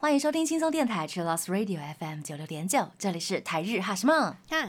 [0.00, 4.36] 欢迎收听轻松电台 c h i l l o s Radio FM 九六点九，这里是台日哈什么？
[4.48, 4.66] 哈，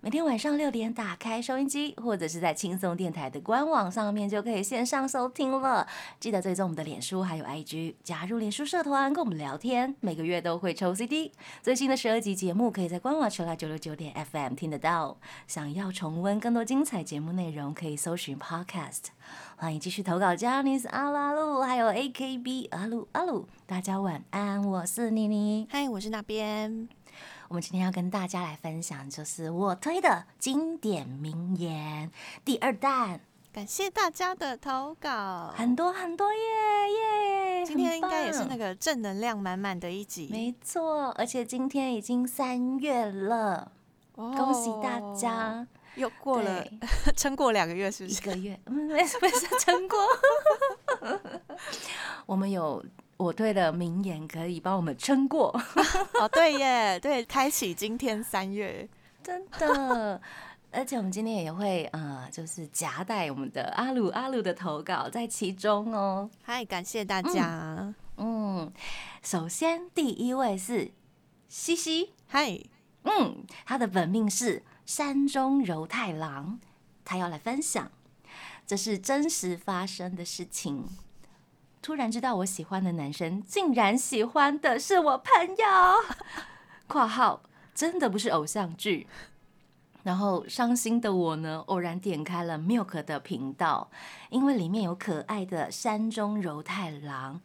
[0.00, 5.86] 每天晚上六点打开收音机，或者是在轻松电台的官网上面就可以线上收听了。
[6.20, 9.96] 记得追踪我们的脸书还有 IG，加入脸书社团跟我们聊天。
[10.00, 11.32] 每个月都会抽 CD，
[11.62, 15.18] 最新的十二集节目可以在官网 c h i l l 九六九点 FM 听得到。
[15.48, 19.06] 想要重温更多精彩节目内容，可以搜寻 Podcast。
[19.56, 23.48] 欢迎继续投稿 j a n i c e 阿拉鲁，还有 AKB 阿鲁阿鲁。
[23.66, 25.66] 大家晚安，我是妮妮。
[25.70, 26.95] 嗨，我是那边。
[27.48, 32.10] 我们今天要跟大家来分享，就是我推的经典名言
[32.44, 33.20] 第二弹。
[33.52, 36.38] 感谢大家的投稿，很多很多耶
[37.60, 37.64] 耶！
[37.64, 40.28] 今天应该也是那个正能量满满的一集。
[40.30, 43.72] 没错，而且今天已经三月了，
[44.14, 45.66] 恭喜大家！
[45.94, 46.64] 又过了，
[47.16, 48.16] 撑过两个月是不是？
[48.16, 49.98] 一个月，没事没事，撑过。
[52.26, 52.84] 我们有。
[53.16, 55.48] 我对的名言可以帮我们撑过
[56.20, 58.86] 哦，对耶，对，开启今天三月，
[59.22, 60.20] 真的，
[60.70, 66.28] 而且我们今天也会呃，就是夹带我们的阿鲁阿鲁的投稿在其中哦。
[66.42, 67.94] 嗨，感谢大家。
[68.18, 68.70] 嗯，
[69.22, 70.90] 首先第一位是
[71.48, 72.58] 西西，嗨，
[73.04, 76.58] 嗯，他的本命是山中柔太郎，
[77.04, 77.90] 他要来分享，
[78.66, 80.86] 这是真实发生的事情。
[81.86, 85.64] 突然知道我喜欢的男生竟然喜欢的是我朋友
[86.88, 87.42] （括号
[87.76, 89.06] 真的不是偶像剧）。
[90.02, 93.88] 然后伤心的我呢，偶然点开了 Milk 的频道，
[94.30, 97.40] 因为里面有可爱的山中柔太郎。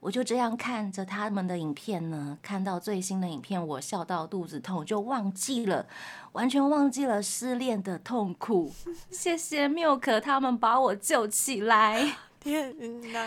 [0.00, 5.86] 我就这样看着他们的影片呢，看到最新的影片，我笑到肚子痛，就忘记了，
[6.32, 8.70] 完全忘记了失恋的痛苦。
[9.10, 12.18] 谢谢 Milk，他们把我救起来。
[12.46, 12.76] 天
[13.12, 13.26] 哪！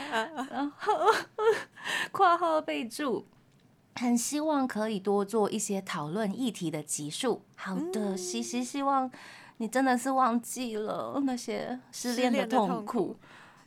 [0.50, 0.94] 然后
[2.10, 3.26] 括号备注，
[3.96, 7.42] 很希望可以多做一些讨论议题的集数。
[7.58, 9.12] 好的，西西，希望
[9.58, 13.18] 你真的是忘记了那些失恋的痛苦，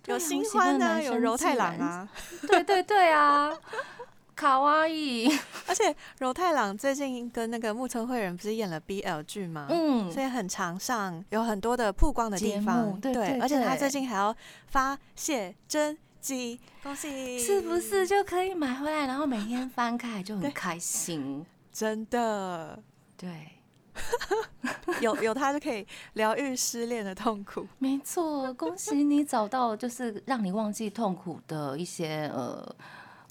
[0.06, 2.08] 有新欢啊，有柔太郎啊，
[2.48, 3.52] 对对对啊。
[4.42, 5.28] 卡哇伊，
[5.68, 9.68] 而且柔太郎最近跟那个木村惠人不是演了 BL 剧吗？
[9.70, 13.00] 嗯，所以很常上，有很多的曝光的地方。
[13.00, 14.34] 对，而且他最近还要
[14.66, 17.38] 发写真集，恭喜！
[17.38, 21.46] 是不是就可以买回来，然后每天翻开就很开心？
[21.70, 22.82] 真的，
[23.16, 23.48] 对，
[25.00, 27.64] 有有他就可以疗愈失恋的痛苦。
[27.78, 32.74] 没错，恭喜你找到就是让你忘记痛苦的一些呃。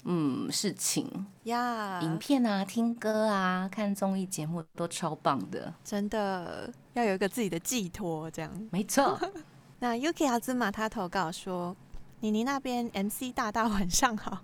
[0.04, 1.26] 嗯，事情。
[1.44, 8.68] 呀，影片啊，听歌啊，看综艺节目都超棒的，真的要有一个自己的寄托，这样。
[8.70, 9.18] 没错。
[9.80, 11.76] 那 Yuki 阿兹玛他投稿说
[12.20, 14.38] ：“妮妮那边 MC 大大晚上 好，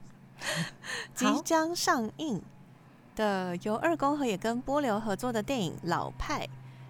[1.15, 2.43] 即将上映
[3.15, 6.47] 的由二宫和也跟波流合作的电影《老派》，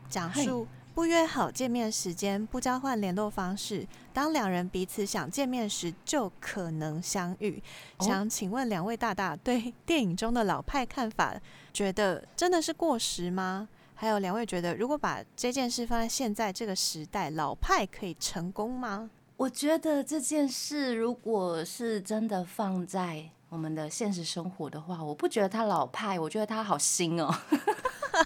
[0.09, 0.67] 讲述。”
[0.99, 7.63] 不约好见面时间，不交换联络方式，当两人彼此想见面时，就可能相遇。
[8.01, 11.41] 想请问两位大大对电影中的老派看法，
[11.73, 13.69] 觉得真的是过时吗？
[13.95, 19.09] 还有两位觉得，如果把这件事放在现在这个时代，老派可以成功吗？
[19.37, 27.33] 我觉得这件事如果是真的放在我们的现实生活的话，我不觉得他老派，我觉得他好新哦。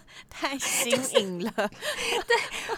[0.31, 2.37] 太新颖了， 对，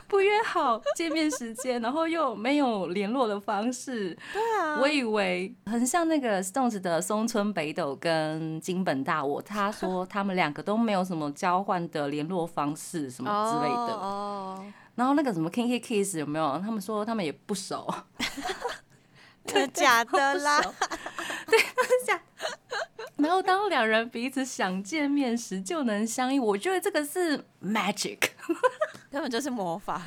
[0.09, 14.65] 不约好见面时间，然后又没有联络的方式，对啊，我以为很像那个 Stones 的松村北斗跟金本大我，他说他们两个都没有什么交换的联络方式什么之类的，哦，
[14.97, 16.59] 然后那个什么 Kinky Kiss 有没有？
[16.61, 17.93] 他们说他们也不熟，
[19.45, 20.61] 真的假的啦？
[21.47, 21.59] 对，
[22.07, 22.21] 假。
[23.17, 28.19] 然后当两人彼此想见面时就能相遇，我觉得这个是 magic，
[29.11, 30.03] 根本就是魔法。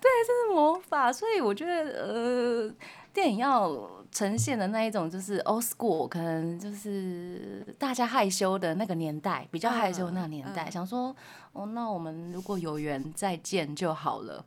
[0.00, 1.12] 对，这是魔法。
[1.12, 2.74] 所以我觉得，呃，
[3.12, 11.14] 电影要呈现的那一种就是 old school，可能就是大家害羞的那个年代，比较害羞那个年代，想说，
[11.52, 14.44] 哦，那我们如果有缘再见就好了。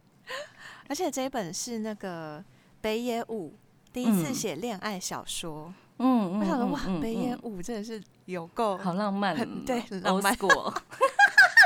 [0.88, 2.44] 而且这一本是那个
[2.80, 3.54] 北野武
[3.94, 5.66] 第一次写恋爱小说。
[5.68, 10.50] 嗯，我想说哇，北野武真的是有够好浪漫，对，浪漫过。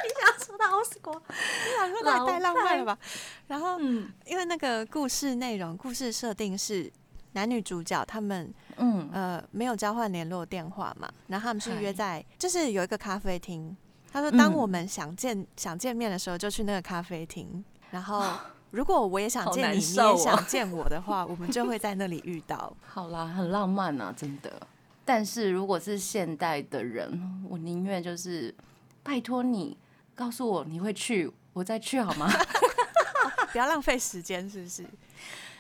[0.06, 2.98] 你想说到 Oscar，你想说那太浪漫了吧？
[3.48, 3.80] 然后，
[4.26, 6.92] 因为那个故事内容、故事设定是
[7.34, 13.76] 男女主角他们，嗯呃，没有交换联络电话嘛，然后他们是约在，就是有一个咖啡厅。
[14.12, 17.64] 他说，当我们想见想见面的时候，就去那个咖啡厅。
[17.92, 18.24] 然后
[18.76, 22.72] 如果我也想见你，你也想见我的话，我们就会在那里遇到。
[22.86, 24.52] 好啦，很浪漫啊，真的。
[25.06, 28.54] 但是如果是现代的人，我宁愿就是
[29.02, 29.78] 拜托你
[30.14, 32.30] 告诉我你会去，我再去好吗？
[33.54, 34.84] 不要浪费时间，是不是？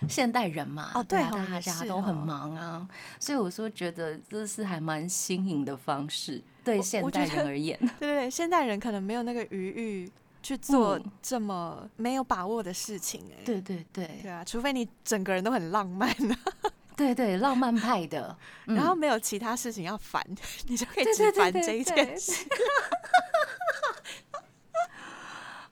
[0.09, 2.87] 现代人嘛，哦对啊大家都很哦忙啊，
[3.17, 7.79] 所以我说觉得这是还蛮新颖的方式，对现代人而言。
[7.97, 10.11] 对对对，现代人可能没有那个余裕
[10.45, 16.07] 去做嗯这么没有把握的事情、哎，对对对对啊，除非你整个人都很浪漫，
[16.95, 18.37] 对对，浪漫派的，
[18.67, 20.23] 嗯然后没有其他事情要烦，
[20.69, 22.45] 你就可以对只烦这一件 事。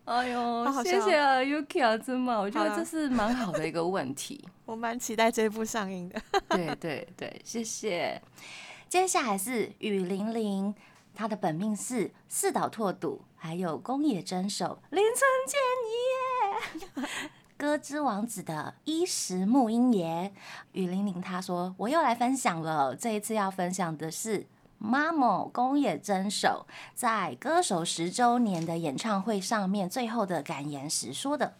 [0.05, 4.43] 哎呦谢谢啊，Yuki 啊，真嘛，我觉得这是蛮好的一个问题。
[4.65, 6.21] 我蛮期待这部上映的。
[6.49, 8.19] 对对对，谢谢。
[8.89, 10.73] 接下来是雨玲玲，
[11.13, 15.59] 她的本命是四岛拓笃，还有宫野真守、林村健
[16.95, 17.09] 一耶。
[17.57, 20.31] 歌之王子的衣食木英爷，
[20.71, 24.47] 雨玲玲他说我又来分享了，这一次要分享的是
[24.77, 31.55] 妈某宫野真守在歌手十周年的演唱会上面最后的感言时说的。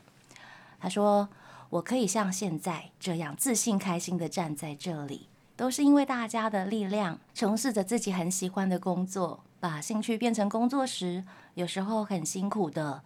[0.79, 1.27] 他说
[1.69, 5.27] ：“我可以像现在这样自信开心的站在这里，
[5.57, 7.19] 都是因为大家的力量。
[7.33, 13.03] 从事着自己很喜欢的工作，把兴趣变成工作时，有时候很辛苦的，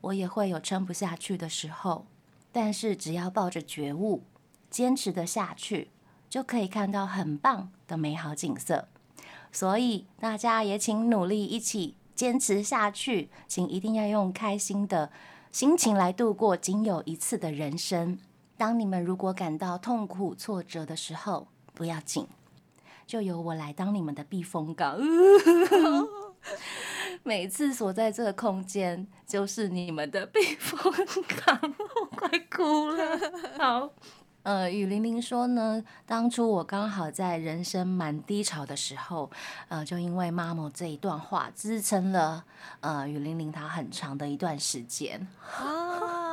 [0.00, 2.06] 我也会有撑不下去的时候。
[2.50, 4.22] 但是只要抱着觉悟，
[4.70, 5.90] 坚持的下去，
[6.30, 8.88] 就可以看到很棒的美好景色。
[9.52, 15.10] 所以大家也请努力一起坚持下去，请一定要用开心的
[15.52, 18.18] 心情来度过仅有一次的人生。
[18.56, 22.26] 当你们如果感到痛苦、挫折的时候，不要紧，
[23.06, 24.98] 就由我来当你们的避风港。
[27.22, 30.80] 每次所在这个空间，就是你们的避风
[31.44, 31.60] 港，
[32.00, 33.18] 我快哭了。
[33.58, 33.90] 好。
[34.44, 39.30] 呃，雨玲玲说呢，当初我刚好在人生蛮低潮的时候，
[39.68, 42.44] 呃，就因为妈妈这一段话支撑了
[42.80, 45.26] 呃雨玲玲她很长的一段时间。
[45.58, 46.27] 啊，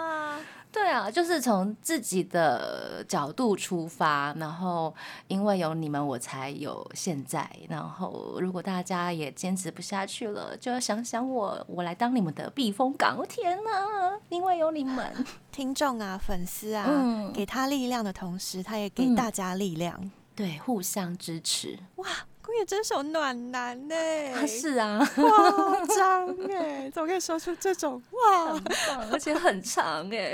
[0.75, 4.93] 对啊，就是从自己的角度出发，然后
[5.29, 7.49] 因为有你们，我才有现在。
[7.69, 13.17] 然后如果大家也坚持不下去了，就要想想我，我来当你们的避风港。
[13.17, 15.13] 我天哪，因为有你们，
[15.49, 20.11] 听众啊，粉丝啊，嗯给他力量的同时，他也给嗯大家力量。
[20.35, 21.79] 对，互相支持。
[21.95, 22.05] 哇，
[22.55, 23.95] 宫野真守暖男呢、
[24.33, 28.63] 他是啊，夸张哎，怎么可以说出这种哇很？
[28.63, 30.33] 棒，而且很长哎，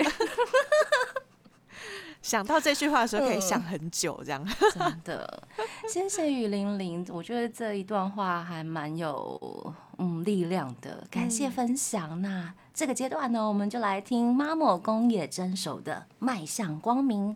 [2.22, 4.48] 想到这句话的时候，可以嗯想很久，这样。
[4.72, 5.44] 真的。
[5.90, 12.22] 谢谢雨玲玲，我觉得这一段话还蛮有嗯力量的，感谢嗯分享。
[12.22, 17.36] 那这个阶段呢，我们就来听妈某宫野真守的《迈向光明》。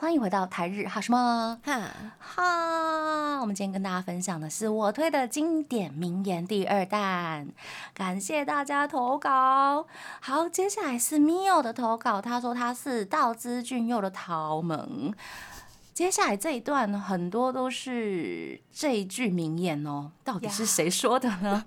[0.00, 3.40] 欢迎回到台日哈什么哈，哈？
[3.40, 7.48] 我们今天跟大家分享的是我推的经典名言第二弹，
[7.94, 9.86] 感谢大家投稿。
[10.20, 15.14] 好，接下来是 Mio 的投稿，他说他是道之俊佑的桃门。
[15.94, 21.64] 接下来这一段很多都是这一句名言哦，到底是呀谁说的呢？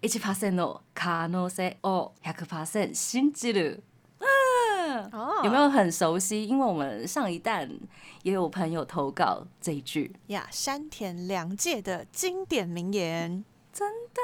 [0.00, 3.82] 一%の可能性を100%信じる。
[5.11, 6.45] 哦有没有很熟悉？
[6.45, 7.69] 因为我们上一弹
[8.23, 10.47] 也有朋友投稿这一句，呀？
[10.51, 14.21] 山田凉介的经典名言，真的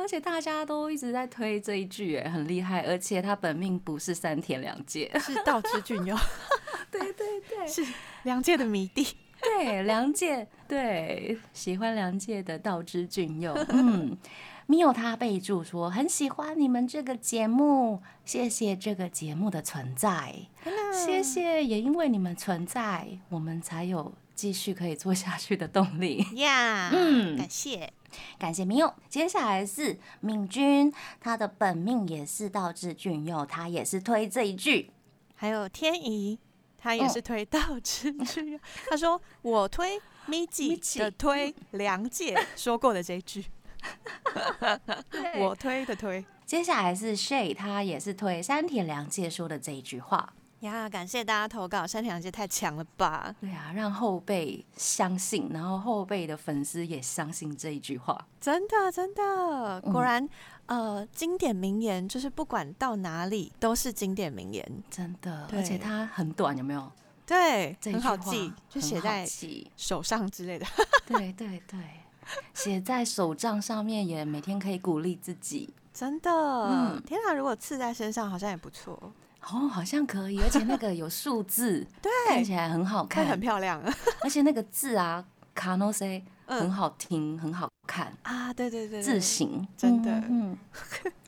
[0.00, 2.82] 而且大家都一直在推这一句，哎，很厉害。
[2.82, 6.16] 而且他本命不是山田凉介， 是道之俊佑，
[6.90, 7.84] 对对对，是
[8.22, 9.06] 凉介的迷弟。
[9.42, 14.16] 对凉介，对喜欢凉介的道之俊佑，嗯。
[14.70, 20.32] 米有他备注说很喜欢你们这个节目，谢谢这个节目的存在，
[20.94, 26.24] 谢谢，也因为你们存在，我们才有继续可以做下去的动力。
[26.36, 27.92] 呀，嗯感谢。
[28.38, 28.94] 感谢明佑。
[29.08, 34.92] 接下来是敏君，他的本命也是道之俊佑，他也是推这一句。
[35.34, 36.38] 还有天怡，
[36.78, 38.60] 他也是推道之俊佑。
[38.88, 43.44] 他说我推咪吉的推梁姐说过的这一句，
[45.38, 46.24] 我推的推。
[46.46, 50.32] 接下来是 Shay，他也是推山田凉介说的这一句话。
[50.60, 53.34] 呀，感谢大家投稿，山田凉介太强了吧！
[53.40, 58.26] 对啊，让后辈相信，然后后辈的粉丝也相信这一句话。
[58.40, 59.22] 真的真的，
[59.84, 60.28] 嗯果然，
[60.66, 66.92] 呃，经典名言就是不管到哪里都是经典名言，真的，而且它很短，有没有？
[67.24, 70.66] 对，很好记，就写在记手上之类的。
[71.06, 71.78] 对 对对，
[72.54, 75.72] 写在手账上面，也每天可以鼓励自己。
[75.92, 77.34] 真的，嗯，天哪！
[77.34, 79.12] 如果刺在身上，好像也不错。
[79.42, 83.82] 哦，好像可以，而且那个有数字， 对，看起来很好看，很漂亮。
[84.22, 88.52] 而且那个字啊，卡诺塞很好听，很好看啊！
[88.52, 90.56] 对对对，字形真的，嗯，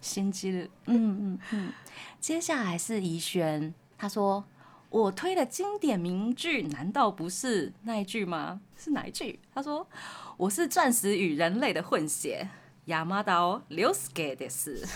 [0.01, 1.73] 心机的，嗯嗯嗯。
[2.21, 4.45] 接下来是怡轩，他说。
[4.93, 8.61] 我推的经典名句，难道不是那一句吗？
[8.77, 9.41] 是哪一句？
[9.55, 9.89] 他说
[10.37, 12.47] ：“我是钻石与人类的混血。”
[12.87, 14.87] 亚麻岛留斯给的是。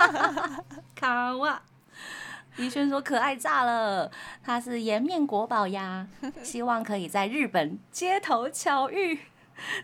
[0.96, 1.60] 卡哇，
[2.56, 4.10] 怡轩说可爱炸了，
[4.42, 6.08] 他是颜面国宝呀，
[6.42, 9.20] 希望可以在日本街头巧遇，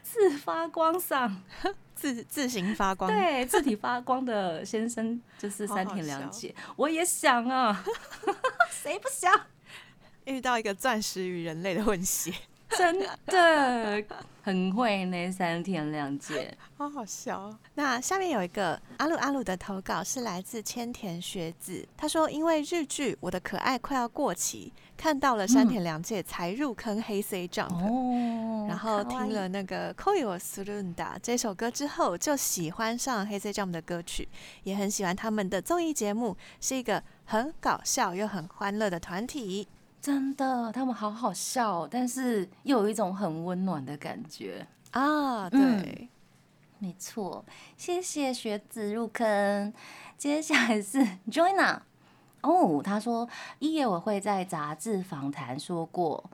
[0.02, 1.42] 自发光上。
[1.94, 6.54] 自自行发光，对，字体发光的先生就是三田良介。
[6.76, 7.84] 我也想啊，
[8.70, 9.32] 谁不想
[10.24, 12.32] 遇到一个钻石与人类的混血？
[12.76, 14.04] 真的
[14.42, 17.56] 很会那，三田两介，好好笑。
[17.74, 34.28] 那下面有一个阿鲁阿鲁的投稿是来自千田学子，他说：“因为日剧《我的可爱》快要过期，看到了山田凉介才入坑黑 C Jump，然后听了那个《Koyo Surunda》这首歌之后，就喜欢上黑 C Jump 的歌曲，
[34.62, 39.68] 也很喜欢他们的综艺节目，是一个很搞笑又很欢乐的团体。”
[40.00, 45.48] 真的，他们好好笑，但是又有一种很温暖的感觉啊！
[45.48, 46.10] 对，
[46.78, 47.42] 没错，
[47.78, 49.72] 谢谢学子入坑。
[50.18, 50.98] 接下来是
[51.30, 51.78] Joanna
[52.44, 53.26] 哦，他说
[53.58, 56.24] 一夜我会在杂志访谈说过，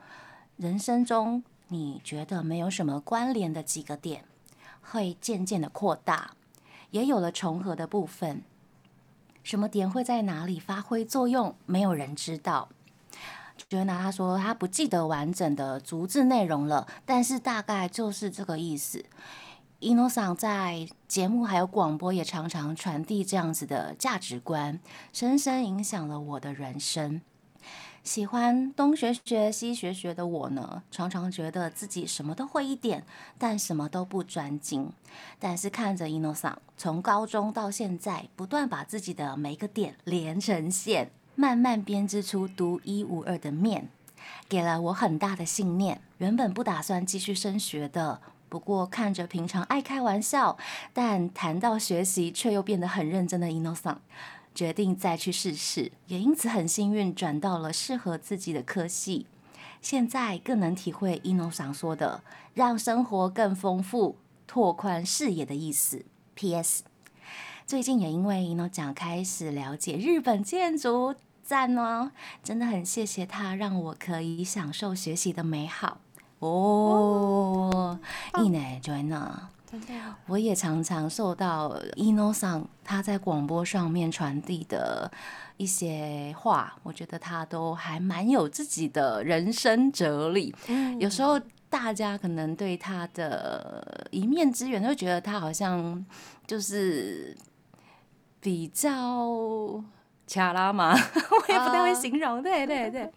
[0.57, 4.25] 人生中你觉得没有什么关联的几个点，
[4.81, 6.31] 会渐渐的扩大，
[6.89, 8.41] 也有了重合的部分。
[9.41, 12.67] 什么点会在哪里发挥作用，没有人知道。
[13.69, 19.05] 觉得他说他不记得完整的逐字内容了，但是大概就是这个意思。
[19.81, 24.79] 伊诺桑在节目还有广播也常常传递这样子的价值观，
[25.11, 27.19] 深深影响了我的人生。
[28.03, 33.03] 喜欢东学学西学学的我呢，常常觉得自己什么都会一点，
[33.39, 34.93] 但什么都不专精。
[35.39, 41.09] 但是看着伊诺桑从高中到现在，不断把自己的每个点连成线。
[41.33, 43.89] 慢慢编织出独一无二的面，
[44.47, 45.99] 给了我很大的信念。
[46.19, 50.57] 原本不打算继续升学的，不过看着平常爱开玩笑，
[50.91, 53.99] 但谈到学习却又变得很认真的 Inosan，
[54.53, 55.93] 决定再去试试。
[56.07, 59.25] 也因此很幸运转到了适合自己的科系。
[59.81, 66.03] 现在更能体会 Inosan 说的“让生活更丰富、拓宽视野”的意思。
[66.35, 66.83] P.S.
[67.65, 71.15] 最近也因为 Ino 讲开始了解日本建筑。
[71.41, 72.11] 赞哦，
[72.43, 75.99] 真的很谢谢他，让我可以享受学习的美好
[76.41, 77.97] 哦。
[78.43, 79.29] 一奶 Joanna，
[80.27, 85.11] 我也常常受到 Ino 上他在广播上面传递的
[85.57, 90.53] 一些话，我觉得他都还蛮有自己的人生哲理。
[90.99, 96.05] 有时候大家可能对他的一面之缘，会觉得他好像
[96.45, 97.35] 就是
[98.39, 99.83] 比较。
[100.33, 100.93] 卡拉嘛？
[100.95, 102.41] 我也不太会形容。
[102.41, 103.11] 对对对，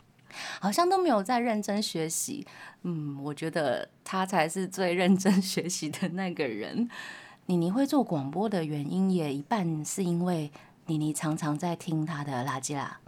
[0.61, 2.47] 好像都没有在认真学习。
[2.83, 6.89] 嗯，我觉得他才是最认真学习的那个人。
[7.47, 10.51] 妮妮会做广播的原因，也一半是因为
[10.87, 12.99] 妮妮常常在听他的垃圾啦。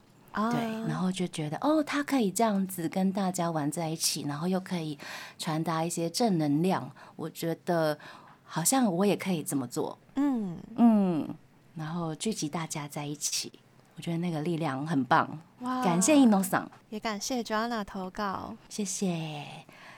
[0.53, 4.99] 对，然后就觉得哦，他可以这样子跟大家玩在一起，然后又可以
[5.39, 6.91] 传达一些正能量。
[7.17, 7.99] 我觉得
[8.45, 9.99] 好像我也可以这么做。
[10.17, 11.35] 嗯嗯，
[11.75, 13.51] 然后聚集大家在一起。
[13.97, 15.83] 我觉得那个力量很棒，哇！
[15.83, 19.45] 感谢 Ino 桑，也感谢 Joanna 投稿，谢谢。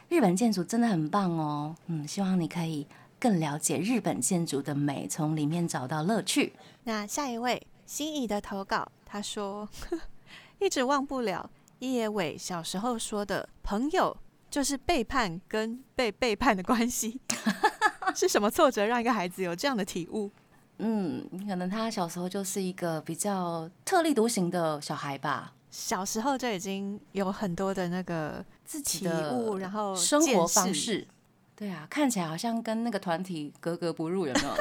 [0.08, 2.86] 日本建筑真的很棒哦，嗯，希望你可以
[3.18, 6.54] 更了解日本建筑的美，从里面找到乐趣。
[6.84, 9.68] 那下一位心仪的投稿，他说
[10.60, 11.50] 一直忘不了
[11.80, 14.16] 一野伟小时候说的朋友
[14.48, 17.20] 就是背叛跟被背叛的关系，
[18.14, 20.30] 是什么挫折让一个孩子有这样的体悟？
[20.78, 25.52] 嗯，可能他小时候就是一个比较特立独行的小孩吧。
[25.70, 31.06] 小时候就已经有很多的那个自己的然后生活方式。
[31.54, 34.54] 对啊，看起来好像跟那个团体格格不入，有没有？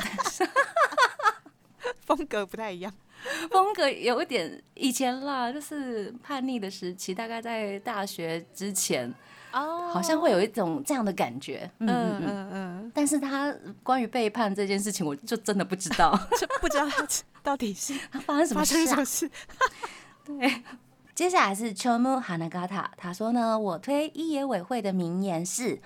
[2.01, 2.91] 风格不太一样，
[3.51, 9.13] 风格有一点以前啦，就是叛逆的时期，大概在大学之前。
[9.51, 12.92] 哦，好像会有一种这样的感觉，嗯嗯嗯嗯。
[12.94, 17.06] 但是他关于背叛这件事情，我就真的不知道， 就不知道他
[17.44, 19.06] 到底是他 发生什么事。
[19.06, 19.30] 事。
[20.25, 20.63] 对，
[21.16, 25.82] 接下来是秋木哈纳嘎塔，他说呢，我推一野委会的名言是：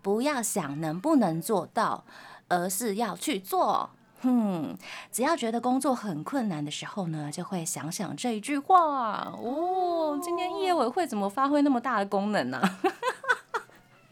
[0.00, 2.04] 不要想能不能做到，
[2.48, 3.90] 而是要去做。
[4.22, 4.76] 哼，
[5.10, 9.32] 只要觉得工作很困难的时候呢，就会想想这一句话。
[9.42, 12.60] 哦，今天业委会怎么发挥那么大的功能呢？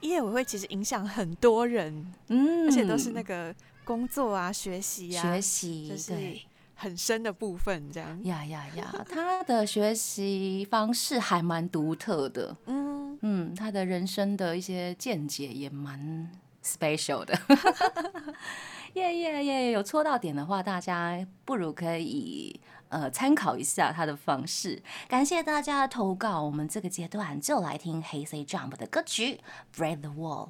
[0.01, 6.43] 业委会其实影响很多人，嗯，而且都是那个工作啊、学习啊、学习，对。
[6.81, 8.23] 很深的部分，这样。
[8.23, 13.19] 呀呀呀，他的学习方式还蛮独特的，嗯。
[13.23, 16.31] 嗯，他的人生的一些见解也蛮
[16.65, 17.37] special 的，
[18.95, 24.83] 耶耶耶，有戳到点的话，大家不如可以呃参考一下他的方式。
[25.09, 29.41] 感谢大家的投稿，我们这个阶段就来听黑 C Jump 的歌曲
[29.79, 30.49] 《Break the Wall》。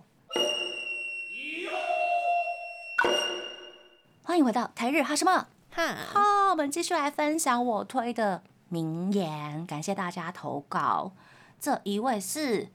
[4.23, 5.95] 欢迎回到台日哈什么哈？
[6.12, 9.66] 好，我们继续来分享我推的名言。
[9.66, 11.12] 感谢大家投稿。
[11.59, 12.68] 这一位是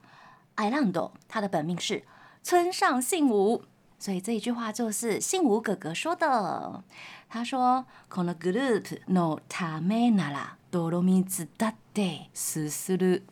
[0.56, 2.04] 艾浪斗，他的本命是
[2.42, 3.64] 村上信五，
[4.03, 6.85] 所以这一句话就是信五哥哥说的。
[7.29, 13.23] 他说：“このグループのためなら泥水だってすする。”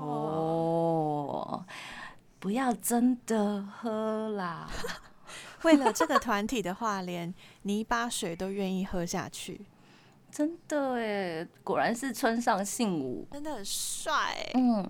[0.00, 1.64] 哦，
[2.38, 4.68] 不要真的喝啦。
[5.62, 9.66] 为了这个团体的话，连泥巴水都愿意喝下去，
[10.30, 14.12] 真的哎，果然是村上信五，真的很帅。
[14.54, 14.88] 嗯，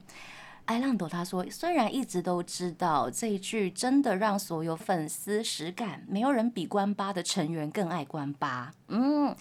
[0.65, 8.73] 艾浪朵他说，虽然一直都知道这一句真的让所有粉丝实感，没有人比关八的成员更爱关八。
[8.87, 9.35] 嗯。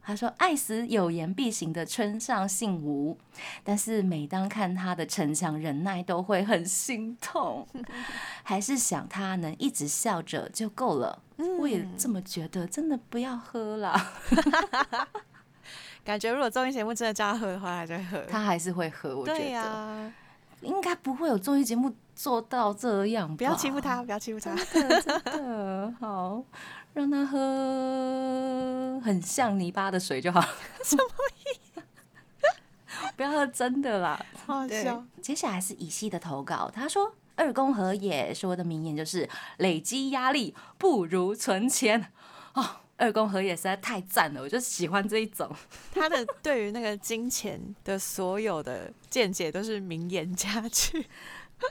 [0.00, 3.18] 他说：“爱死有言必行的村上信吾，
[3.62, 7.68] 但是每当看他的逞强忍耐，都会很心痛。
[8.42, 11.20] 还是想他能一直笑着就够了。
[11.60, 13.94] 我也这么觉得，真的不要喝了。
[16.02, 18.24] 感觉如果综艺节目真的叫他喝的话，他就会喝。
[18.30, 20.10] 他还是会喝，我觉得
[20.60, 23.36] 应该不会有综艺节目做到这样。
[23.36, 26.42] 不要欺负他，不要欺负他，真的好。”
[26.94, 30.40] 让他喝很像泥巴的水就好。
[30.82, 31.04] 什么
[31.44, 31.80] 意思？
[33.14, 34.20] 不要喝真的啦。
[34.46, 35.04] 好笑。
[35.22, 39.28] 接下来是乙西的投稿，他说二宫和也说的名言就是
[39.58, 42.10] 累积压力不如存钱。
[42.54, 42.64] 哦，
[42.98, 45.50] 二宫和也实在太赞了，我就喜欢这一种。
[45.94, 51.06] 他的对于那个金钱的所有的见解都是名言佳句。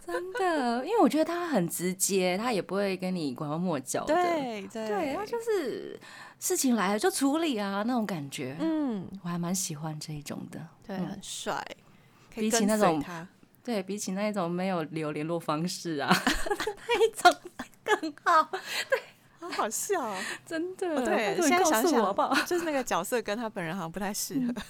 [0.05, 4.13] 真的，因为我觉得他很直接，他也不会跟你拐弯抹角的。
[4.13, 5.97] 对对，他就是
[6.39, 8.57] 事情来了就处理啊，那种感觉。
[8.59, 10.59] 嗯，我还蛮喜欢这一种的。
[10.85, 11.65] 对，很帅。
[12.35, 13.01] 比起那种，
[13.63, 16.13] 对比起那一种没有留联络方式啊，
[16.87, 17.33] 那一种
[17.83, 18.49] 更好。
[18.89, 18.99] 对，
[19.49, 20.13] 好好笑，
[20.45, 21.05] 真的。
[21.05, 22.33] 对，现在想想好不好？
[22.45, 24.53] 就是那个角色跟他本人好像不太适合。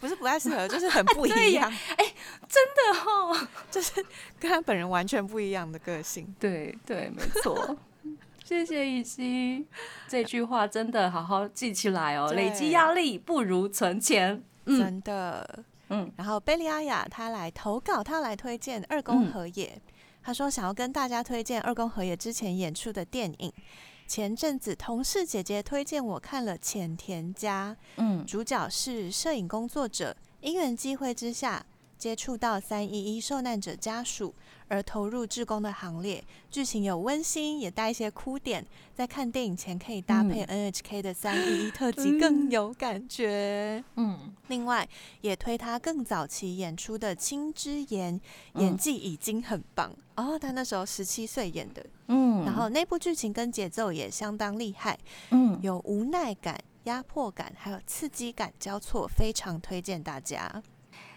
[0.00, 1.70] 不是不太适合，就是很不一样。
[1.96, 2.04] 哎，
[2.48, 4.04] 真的哦，就是
[4.38, 6.32] 跟他本人完全不一样的个性。
[6.38, 7.76] 对对，没错。
[8.44, 9.66] 谢谢雨熙，
[10.08, 12.32] 这句话真的好好记起来哦。
[12.32, 15.64] 累积压力不如存钱，真的。
[15.90, 16.10] 嗯。
[16.16, 19.80] 然后贝利亚雅他来投稿，他来推荐二宫和也。
[20.28, 23.50] 他说想要跟大家推荐二宫和也之前演出的电影。
[24.06, 31.64] 前阵子同事姐姐推荐我看了《浅田家》，嗯，主角是摄影工作者，因缘机会之下
[31.96, 34.34] 接触到三一一受难者家属，
[34.68, 36.22] 而投入志工的行列。
[36.50, 43.82] 剧情有温馨，也带一些哭点，在看电影前可以搭配 NHK 的三一一特辑更有感觉。
[43.96, 44.88] 嗯，另外
[45.20, 48.20] 也推他更早期演出的《青之言》，
[48.60, 51.84] 演技已经很棒哦，他那时候十七岁演的。
[52.06, 54.98] 嗯，然后那部剧情跟节奏也相当厉害，
[55.30, 60.62] 嗯，有无奈感、压迫感，还有刺激感交错，非常推荐大家。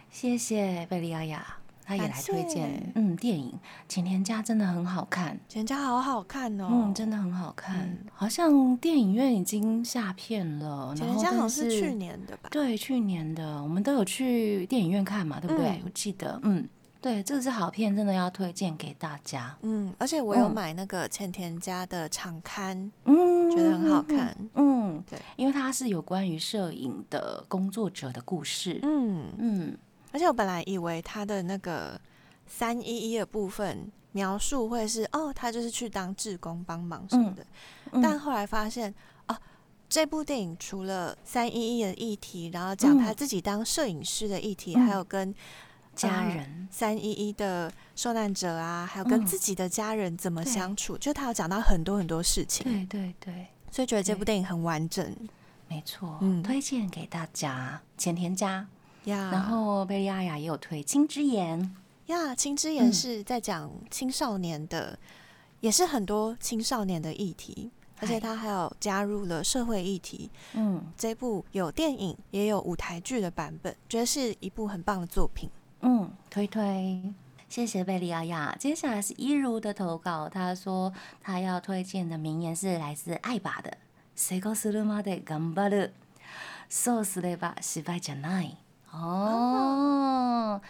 [0.10, 1.61] 谢谢贝利亚雅，
[1.92, 2.92] 他也来推荐。
[2.96, 3.52] 嗯，电影
[3.88, 7.98] 《前田家》真的很好看，《前田家》好好看哦，嗯，真的很好看。
[8.14, 12.50] 好像电影院已经下片了，《前田家》好像是去年的吧？
[12.50, 15.82] 对，去年的，我们都有去电影院看嘛，对不对？
[15.84, 16.68] 我记得，嗯。
[17.02, 19.58] 对，这个是好片，真的要推荐给大家。
[19.64, 24.38] 嗯，而且我有买那个千田家的场刊，嗯，觉得很好看。
[24.54, 28.80] 嗯，对，因为它是有关于摄影的工作者的故事。
[28.84, 29.78] 嗯嗯，
[30.12, 32.00] 而且我本来以为他的那个
[32.48, 37.46] 三一一的部分描述会是哦，他就是去当志工帮忙什么的，
[38.02, 38.94] 但后来发现
[39.28, 39.38] 哦，
[39.90, 45.34] 这部电影除了三一一的议题，然后讲他自己当摄影师的议题，还有跟。
[45.94, 52.64] 家人三一一的受难者啊，还有跟自己的家人怎么相处，就他有讲到很多很多事情。
[52.64, 55.14] 对对对，所以觉得这部电影很完整。
[55.68, 57.82] 没错，嗯，推荐给大家。
[57.98, 58.66] 前田家
[59.05, 61.61] 呀，然后贝利亚雅也有推《青之言》
[62.13, 64.99] 呀，《青之言》是在讲青少年的
[65.61, 70.31] 也是很多青少年的议题，而且他还有加入了社会议题。
[70.55, 75.49] 嗯这部有电影也有舞台剧的版本，觉得是一部很棒的作品。
[75.81, 77.15] 嗯，推推。
[77.49, 78.57] 谢谢贝利亚亚。
[78.59, 80.93] 接下来是一如的投稿，他说
[81.23, 83.71] 他要推荐的名言是来自爱爸的“
[84.17, 85.93] 成功するまで頑張る，
[86.69, 88.57] そうすれば失敗じゃない”。
[88.92, 90.62] 哦，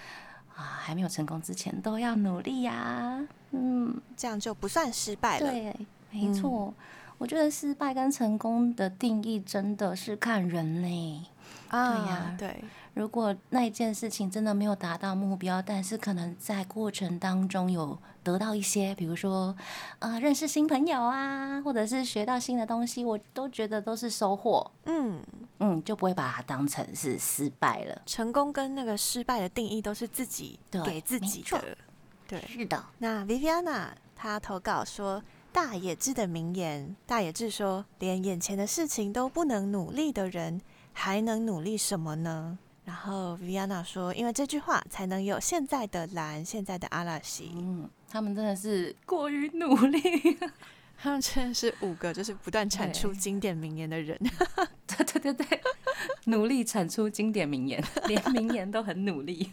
[0.56, 3.20] 啊，还没有成功之前都要努力呀、
[3.52, 5.50] 嗯，这样就不算失败了。
[5.50, 5.76] 对，
[6.12, 6.74] 没错。
[7.18, 11.22] 我觉得失败跟成功的定义真的是看人嘞。
[11.70, 19.56] 啊，对呀对，如果那一件事情真的没有达到目标，但是可能在过程当中有得到一些，比如说
[20.00, 24.70] 呃认识新朋友啊，或者是学到新的东西，我都觉得都是收获。
[24.86, 25.22] 嗯，
[25.60, 28.02] 嗯，就不会把它当成是失败了。
[28.06, 31.78] 成功跟那个失败的定义都是自己对给自己的。
[32.28, 35.24] 对，是的，那 Viviana 她投稿说。
[35.54, 40.62] 大野智的名言，大野智说：“连眼前的事情都不能努力的人，
[40.94, 47.52] 还能努力什么呢？”然后 Viviana 说：“因为这句话，才能有现在的蓝，现在的阿拉西。
[47.56, 50.00] 嗯，他们真的是 过于努力。
[50.98, 54.16] 他们真的是五个，就是不断产出对经典名言的人。
[54.86, 55.62] 对对对对，
[56.26, 59.52] 努力产出经典名言，连名言都很努力，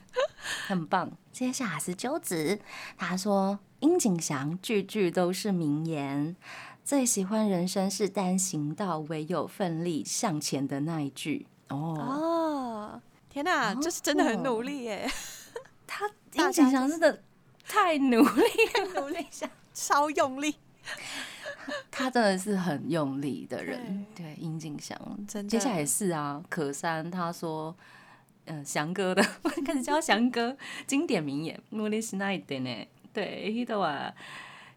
[0.66, 1.10] 很棒。
[1.32, 2.58] 接下来是鸠子，
[2.98, 6.36] 他说殷景祥句句都是名言，
[6.84, 11.46] 最喜欢人生是单行道，唯有奋力向前的那一句。
[11.68, 12.47] 哦，哦，
[13.37, 15.09] 天哪，就是真的很努力耶，
[15.87, 17.23] 他大殷景家就祥真的
[17.67, 18.41] 太努力
[18.93, 19.49] 了，努力下。
[19.75, 20.55] 超用力，
[21.89, 24.95] 他真的是很用力的人，对殷景祥，
[25.27, 27.75] 真的接下来也是啊，可山他说，
[28.45, 29.23] 嗯、翔哥的
[29.65, 32.89] 开始叫翔哥，经典名言，無理しないでね。
[33.13, 34.13] 对、人は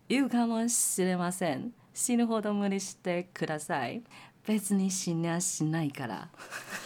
[0.09, 1.75] 言うかもしれません。
[1.93, 4.03] 死ぬほど無理してください。
[4.47, 6.29] 別に死にゃしないから。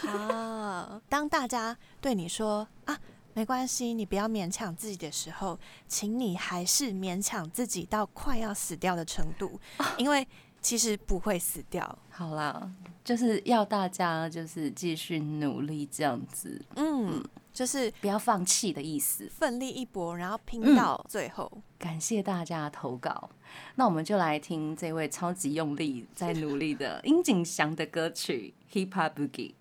[0.07, 0.99] 啊！
[1.09, 2.97] 当大家对你说啊，
[3.33, 9.59] 没关系，你不要勉强自己的时候，请你还是勉强自己到快要死掉的程度，
[9.97, 10.27] 因为
[10.61, 11.97] 其实不会死掉。
[12.09, 12.71] 好啦，
[13.03, 17.23] 就是要大家就是继续努力这样子，嗯，
[17.56, 19.26] 就是不要放弃的意思。
[19.34, 21.50] 奋力一搏，然后拼嗯到最后。
[21.78, 23.30] 感谢大家的投稿，
[23.76, 29.54] 那我们就来听这位超级用力在努力的殷景祥的歌曲《Hip Hop Boogie》。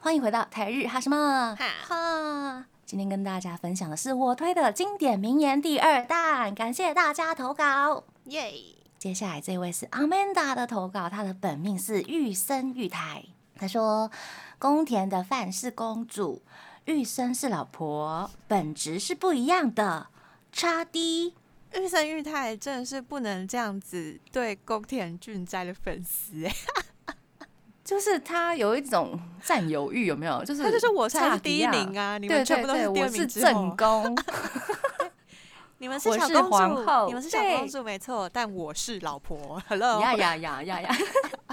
[0.00, 2.66] 欢迎回到台日哈什么哈哈。
[2.84, 8.04] 今天跟大家分享的是我推的经典名言第二弹，感谢大家投稿。
[8.24, 8.52] 耶！
[8.98, 13.24] 接下来这位是 Amanda 的投稿，她的本命是玉生玉台。
[13.58, 14.10] 她说
[14.58, 16.42] ：“宫田的饭是公主，
[16.84, 20.08] 玉生是老婆，本质是不一样的。”
[20.52, 21.34] 差低，
[21.74, 26.54] 玉生玉太真的是不能这样子对宫田俊哉的粉丝哎，
[27.84, 30.42] 就是他有一种占有欲，有没有？
[30.44, 34.16] 就是他就是我才是第一名啊，你对们全部都对对，第二我是正宫，
[35.78, 40.96] 你们是小公主，你们是小公主没错，但我是老婆，Hello，呀呀呀呀呀，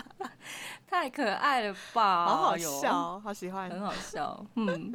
[0.93, 2.27] 太可爱了吧！
[2.27, 3.67] 好好笑，好喜欢。
[3.67, 4.45] 很好笑。
[4.56, 4.93] 嗯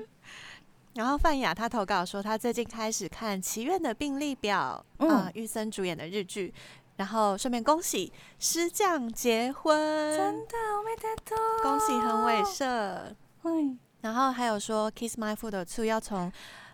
[0.94, 6.54] 然后范雅她投稿说，她最近开始看《祈愿的病历表》嗯啊，玉森主演的日剧。
[6.98, 9.76] 然后顺便恭喜师匠结婚，
[10.16, 13.14] 真的，我没得多，恭喜横尾社。
[13.42, 16.32] 嗯，然后还有说《Kiss My Foot 2》要从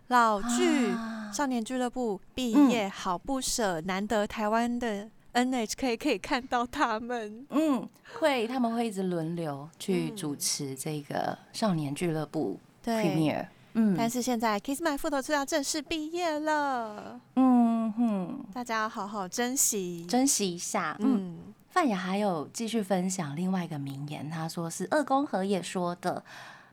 [0.08, 7.46] 老剧啊少年俱乐部毕嗯业，好不舍，难得台湾的 NHK 可以看到他们。
[7.50, 7.86] 嗯，
[8.18, 13.46] 会他们会一直轮流去嗯主持这个少年俱乐部对，premiere。
[13.74, 20.06] 嗯，但是现在 Kiss My Foot 2要正式毕业了，嗯哼，大家要好好珍惜。
[20.08, 20.96] 珍惜一下。
[21.00, 21.38] 嗯，嗯，
[21.70, 26.22] 范雅还有继续分享另外一个名言，他说是二宫和也说的：“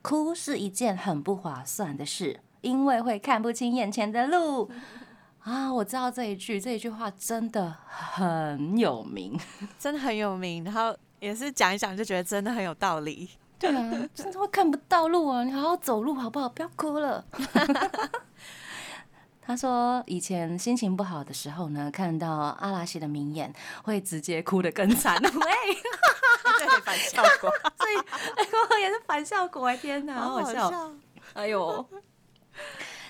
[0.00, 4.70] 哭是一件很不划算的事，因为会看不清眼前的路。”
[5.44, 9.38] 啊，我知道这一句，这一句话真的很有名。
[9.78, 13.28] 真的很有名，然后也是讲一讲就觉得真的很有道理。
[13.58, 15.44] 对啊，真的会看不到路啊！
[15.44, 16.48] 你好好走路好不好？
[16.48, 17.24] 不要哭了。
[19.44, 23.52] 他说，以前心情不好的时候呢，看到阿拉西的名言，
[23.82, 25.20] 会直接哭得更惨。
[25.20, 25.30] 喂，
[26.58, 27.96] 对，反效果，所以
[28.36, 29.76] 哎，我也是反效果哎！
[29.76, 30.92] 天哪，好好笑！
[31.34, 31.84] 哎呦，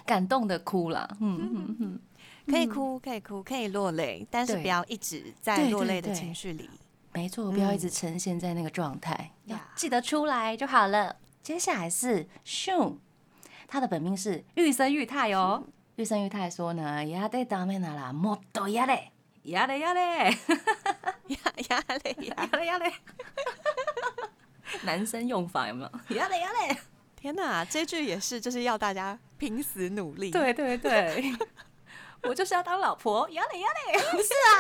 [0.07, 1.17] 感动的哭了。
[1.21, 2.01] 嗯嗯嗯，
[2.48, 6.70] 可以哭，可以哭，可以落泪，但是对不要一直在对对落泪的对情绪里。
[7.14, 11.16] 没错，不要一直呈现在那个状态，要呀记得出来就好了。
[11.42, 12.98] 接下来是 Shun，
[13.68, 15.64] 他的本命是玉生玉太哦。
[15.96, 19.10] 玉生玉太说呢，やでダメならもっとやれ，
[19.44, 20.38] やれやれ，
[21.28, 21.38] 压
[21.70, 22.36] 压力呀！
[22.36, 22.94] やれやれ。
[24.84, 26.16] 男生用法有没有？
[26.16, 26.78] やれやれ。
[27.16, 31.34] 天哪，这句也是就是要大家拼死努力。，对对对，
[32.29, 34.51] 我就是要当老婆，要嘞要嘞，不 是啊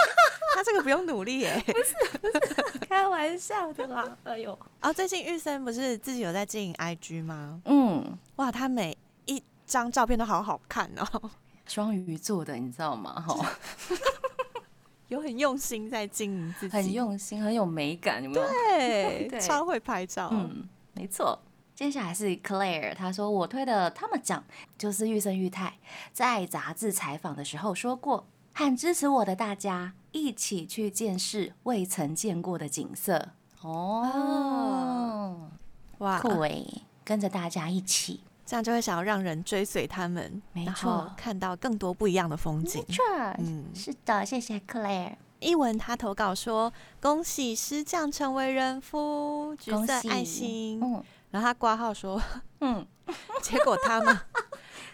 [0.54, 1.62] 他这个不用努力耶。
[1.66, 4.16] 不是开玩笑的啦。
[4.24, 7.60] 哎呦，哦，最近玉森不是自己有在经营 IG 吗？
[7.64, 11.30] 嗯，哇，他每一张照片都好好看哦，
[11.66, 13.12] 双鱼座的，你知道吗？
[13.26, 13.56] 哈，
[15.08, 18.46] 有很用心在经营自己，很用心，很有美感，有没有？
[18.46, 20.28] 对，对超会拍照。
[20.32, 21.38] 嗯，没错。
[21.76, 24.42] 接下来是 Claire，他说我推的他们奖
[24.78, 25.74] 就是玉生玉泰，
[26.10, 33.28] 在杂志采访的时候说过，和支持我的大家一起去见识未曾见过的景色。
[33.60, 35.50] 哦，
[35.98, 36.66] 哇，酷诶，
[37.04, 38.20] 跟着大家一起。
[38.46, 42.82] 这样就会想要让人追随他们，然没错看到更多不一样的风景。
[42.86, 43.04] 错，
[43.36, 45.16] 嗯，是的，谢谢 Claire。
[45.40, 50.80] 一文他投稿说：“恭喜师匠成为人夫，橘色爱心。
[50.82, 52.20] 嗯然后他挂号说，
[52.60, 52.86] 嗯，
[53.42, 54.18] 结果他们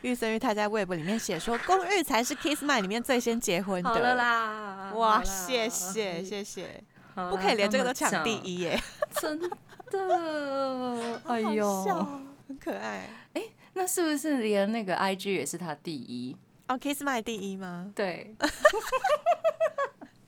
[0.02, 3.88] 玉 森玉太在 Web 里面写说，公寓才是 Kiss My 里面最先结婚的。
[3.90, 6.82] 好了啦，哇，谢谢谢谢，
[7.14, 8.80] 不可以连这个都抢第，一耶，
[9.20, 13.08] 真的，哎呦，哦很可爱。
[13.34, 13.42] 哎
[13.74, 16.36] 那是不是连那个 IG 也是他第一？
[16.68, 17.90] 哦，Kiss My 第一吗？
[17.94, 18.34] 对，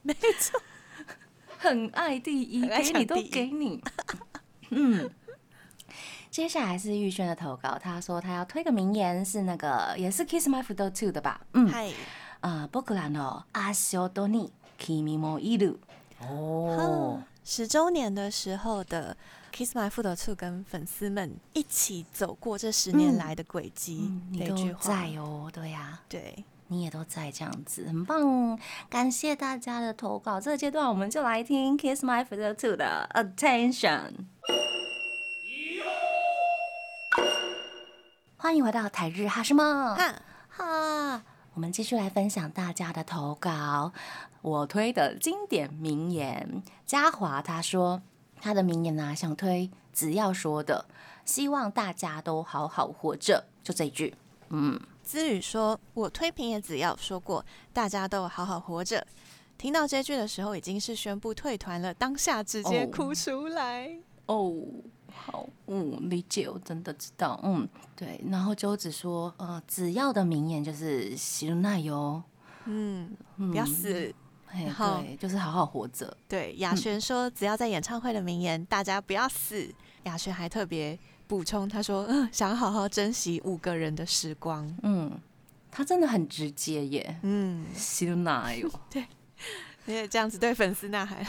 [0.02, 0.60] 没错，
[1.58, 3.82] 很爱第一，给你都给你。
[4.70, 5.10] 嗯，
[6.33, 11.41] 接下来是玉轩的投稿，他说他要推个名言，是那个也是 Kiss My Foot Two 的吧？
[11.53, 11.91] 嗯，嗨，
[12.41, 15.77] 啊，僕らの足音に君もいる。
[16.21, 19.17] 哦，十周年的时候的
[19.51, 24.81] Kiss My Foot Two 跟粉丝们一起走过这十年来的轨迹嗯，你都的一句话。
[24.83, 28.59] 在哦，对呀、对，你也都在这样子，很棒！
[28.89, 30.39] 感谢大家的投稿。
[30.39, 34.11] 这个阶段我们就来听 Kiss My Foot Two 的 Attention。
[38.44, 43.90] 欢迎回到台日哈什么哈，哈，我们继续来分享大家的投稿。
[44.42, 48.02] 我推的经典名言，嘉华他说
[48.42, 50.84] 他的名言呢、想推只要说的，
[51.24, 54.14] 希望大家都好好活着，就这一句。
[54.50, 59.06] 嗯，姿宇说：“我推平野子耀说过，大家都好好活着。”
[59.56, 63.98] 听到这句的时候，已经是宣布退团了，当下直接哦哭出来。
[64.26, 64.54] 哦，
[65.14, 68.20] 好，嗯，理解，我真的知道，嗯，对。
[68.30, 72.22] 然后周子说，呃，只要的名言就是“喜怒奈忧
[72.66, 74.14] 嗯，”，嗯不要，死。
[74.46, 76.16] 嘿然后对，就是好好活着。
[76.28, 79.68] 对，雅璇说：“只要在演唱会的名言，大家不要死。”
[80.04, 80.96] 雅璇还特别
[81.26, 84.72] 补充，他说：“嗯，想好好珍惜五个人的时光。
[84.82, 85.10] 嗯，
[85.70, 88.70] 他真的很直接耶”，嗯，喜怒奈忧，
[89.86, 91.26] 你也这样子对粉丝呐喊，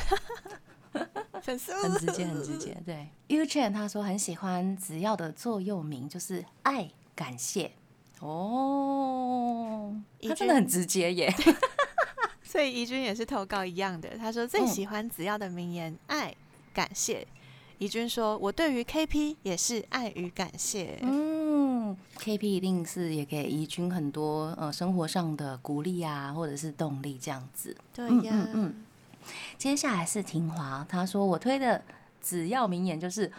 [1.41, 2.57] 很直接，很直。
[2.57, 2.77] 接。
[2.85, 7.71] 对 u c h a n 他说很喜欢子耀的座右铭就是爱、感谢。
[8.19, 11.33] 哦，怡他真的很直接耶。
[12.43, 16.33] 所以怡君也是投稿一样的，他说最喜欢子耀的名言：爱、
[16.73, 17.27] 感谢。
[17.77, 20.97] 怡君说：“我对于 KP 也是爱与感谢。
[21.01, 27.75] 嗯，KP 一定是也给怡君很多呃生活上的鼓励啊，或者是动力这样子。
[27.97, 28.75] 嗯对呀，嗯嗯
[29.57, 31.83] 接下来是廷华，他说我推的
[32.21, 33.31] 只要名言就是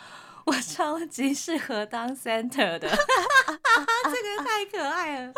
[0.45, 5.33] 我超级适合当 center 的， 这个太可爱了，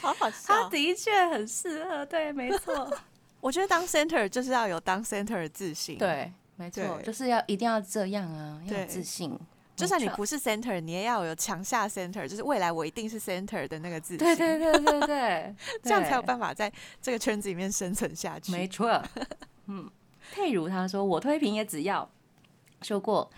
[0.00, 0.68] 好好他笑。
[0.68, 2.90] 的确很适合，对，没错，
[3.40, 9.38] 我觉得当 center 就是要有当 center 的自信。，对，没错，就是要一定要这样啊，要有自信，
[9.80, 14.18] 就算你不是 center，你也要有强下 center，就是未来我一定是 center 的那个自信。
[14.18, 16.20] 对对对对对， 这样才有。
[16.30, 18.52] 办法在这个圈子里面生存下去。
[18.52, 19.02] 没错，
[19.66, 19.90] 嗯，
[20.32, 22.08] 佩如他说我推平也只要
[22.82, 23.28] 说过，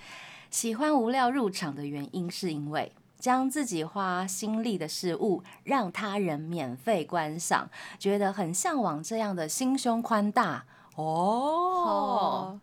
[0.51, 12.61] 喜欢无料入场的原因是因为将自己花心力的事物让他人免费观赏，觉得很向往这样的心胸宽大哦。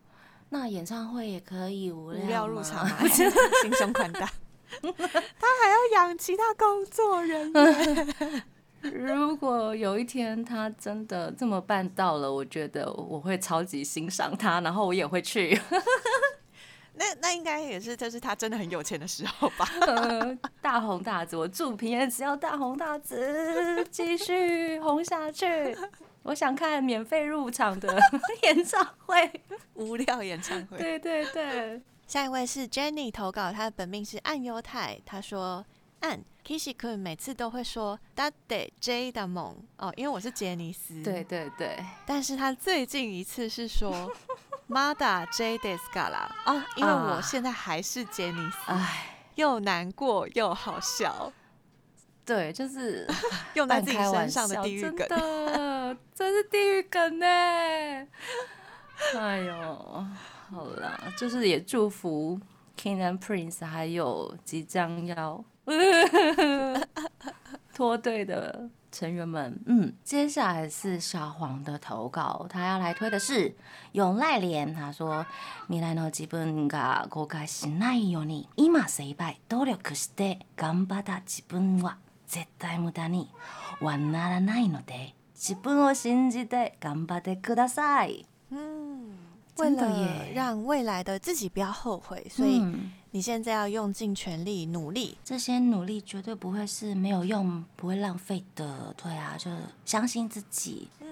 [0.50, 3.30] 哦，那演唱会也可以无无料料入吗场嘛， 心
[3.78, 4.30] 胸宽大。
[4.82, 8.44] 他还要养其他工作人员。
[8.82, 15.60] 如果有一天他真的这么办到了，我觉得我会超级欣赏他，然后我也会去。
[16.96, 19.68] 那那应该也是，就是他真的很有钱的时候吧？
[19.88, 25.78] 呃，大红大紫，我祝平安只要大红大紫，继续红下去。
[26.24, 27.98] 我想看免费入场的
[28.44, 29.42] 演唱会。
[29.76, 30.78] 无聊演唱会。
[30.78, 35.00] 对对对，下一位是 Jenny 投稿，她的本命是暗优太。
[35.06, 35.66] 她说
[36.02, 41.02] ：“暗，Kishi 可每次都会说 “that day J 的梦”哦，因为我是杰尼斯。
[41.02, 41.84] 对对对。
[42.06, 44.12] 但是他最近一次是说
[44.70, 51.32] “Mada J d e s c a l a 哦，因为我现在还是杰尼斯，唉，又难过又好笑。
[52.26, 53.08] 对，就是
[53.56, 55.08] 用在自己身上的地狱梗，
[56.19, 57.27] 真是地狱梗呢。
[59.17, 60.07] 哎呦，
[60.51, 62.41] 好了，就是也祝福
[62.79, 65.45] King and Prince 还有即将要
[67.75, 69.59] 脱队的成员们。
[69.67, 73.53] 嗯，接下来是小黄的投稿，他要来推的是
[73.93, 74.73] 永濑廉。
[74.73, 75.27] 他说：“
[75.69, 81.97] 未来の自分が後悔しないように、今精一杯努力して頑張った自分は
[82.29, 83.29] 絶対無駄に
[83.81, 89.17] はならないので、 ”自分を信じて頑張ってください。”嗯，
[89.57, 92.63] 为了让未来的自己不要后悔，所以
[93.11, 95.19] 你现在要用尽全力努力。
[95.25, 98.95] 这些努力绝对不会是没有用、不会浪费的。
[98.97, 99.51] 对啊，就
[99.85, 101.07] 相信自己，嗯，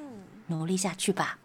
[0.48, 1.38] 努力下去吧，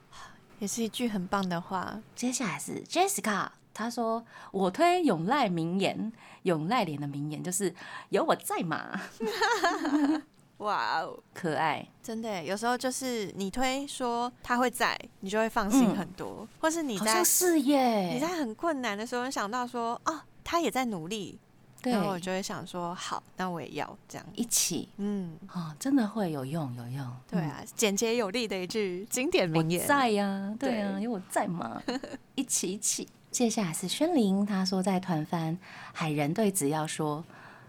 [0.60, 1.99] 也是一句很棒的话。
[2.15, 6.12] 接下来是 Jessica，她说：“我推永赖名言，
[6.43, 7.73] 永赖脸的名言就是
[8.10, 8.99] 有我在嘛。”
[10.62, 21.38] 哇哦，可爱，真的，有时候就是你推说他会在，你就会放心很多，或是你在是耶，你在很困难的时候想到说哦，他也在努力，
[21.83, 24.27] 然后我就会想说好，那我也要这样。
[24.35, 30.81] 一起，嗯，哦，真的会有用，有用，对啊，简洁有力的一句经典名言，在呀，对。
[30.81, 31.83] 啊，有我在嘛，
[32.37, 33.09] 一起一起。
[33.31, 35.59] 接下来是宣玲，她说在团番
[35.92, 37.25] 海人对子要说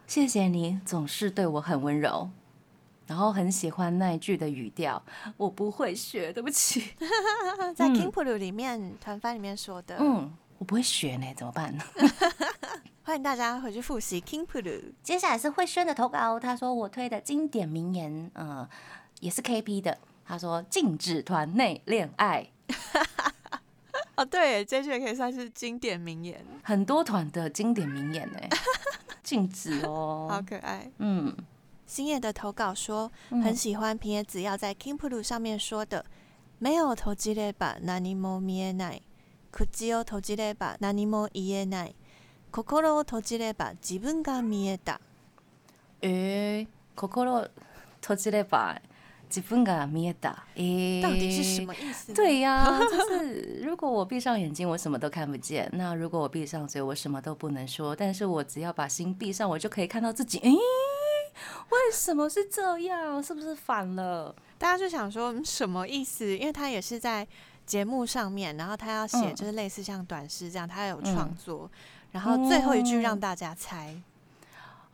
[0.05, 2.29] 谢谢你，总是对我很温柔。
[3.13, 4.99] 然后很喜欢那一句的语调，
[5.37, 6.83] 我不会学，对不起。
[7.75, 11.77] 在 King Pulu 里面团番里面说的，嗯，我不会学呢，怎么办？
[13.05, 14.93] 欢迎大家回去复习 King Pulu。
[15.03, 18.67] 接下来是慧轩的投稿，他说我推的经典名言，嗯，
[19.19, 19.95] 也是 KP 的。
[20.25, 22.49] 他说禁止团内恋爱。
[24.17, 28.39] 哦，对，这句也可以算是经典名言，很多团的经典名言呢，
[29.21, 31.31] 禁止哦，好可爱，嗯。
[31.92, 36.04] 星夜的投稿说，很喜欢平野紫耀在 King Pulu 上面说的：“
[36.60, 39.00] 没有投机れば何も見えない，
[39.50, 41.94] 口を投じれば何も言えない，
[42.50, 45.00] 心を投じれば自分が見えた。”
[46.02, 47.48] 诶，心
[48.02, 48.80] 投じれば
[49.30, 50.44] 自分が見えた。
[50.56, 52.12] 诶，到底是什么意思？
[52.12, 57.96] 对呀，就是如果我闭上眼睛，我什么都看不见；那如果我闭上嘴，我什么都不能说。
[57.96, 60.38] 但是我只要把心闭上，我就可以看到自己。
[60.40, 60.52] 诶。
[61.69, 63.21] 为什么是这样？
[63.21, 64.33] 是不是反了？
[64.57, 66.37] 大家就想说什么意思？
[66.37, 67.27] 因为他也是在
[67.65, 71.69] 节目上面，然后他要写就是类似像短诗这样，他有创作，
[72.11, 73.95] 然后最后一句让大家猜。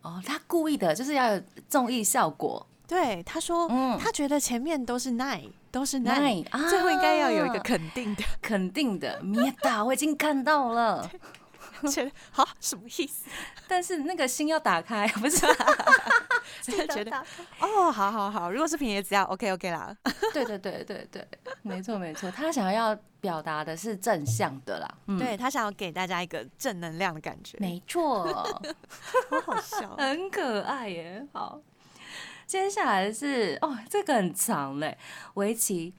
[0.01, 2.65] 哦，他故意的就是要有综艺效果。
[2.87, 9.21] 对，他说，嗯他觉得前面都是 nine，都是 nine，最后应该要有一个肯定的，肯定的。
[9.21, 11.07] 米达，我已经看到了。
[11.89, 13.25] 觉得好什么意思？
[13.67, 15.45] 但是那个心要打开，不是？
[16.61, 17.15] 真的觉得
[17.59, 19.95] 哦，好好好，如果是平野只要 OK OK 啦。
[20.33, 21.27] 对对对对对，
[21.61, 25.17] 没错没错，他想要表达的是正向的啦。
[25.17, 27.57] 对他想要给大家一个正能量的感觉。
[27.59, 31.25] 没错，好好笑，很可爱耶。
[31.31, 31.61] 好，
[32.45, 34.97] 接下来是哦，这个很长嘞，
[35.35, 35.93] 围棋，